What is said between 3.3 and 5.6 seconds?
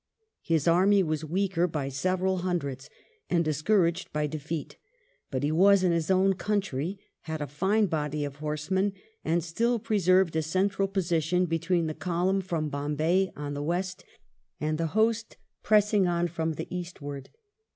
discouraged by defeat, but he